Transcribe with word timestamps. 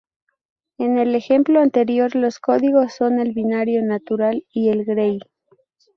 En 0.79 0.97
el 0.97 1.13
ejemplo 1.13 1.59
anterior 1.59 2.15
los 2.15 2.39
códigos 2.39 2.91
son 2.95 3.19
el 3.19 3.33
binario 3.33 3.83
natural 3.83 4.43
y 4.51 4.69
el 4.69 4.83
Gray. 4.83 5.19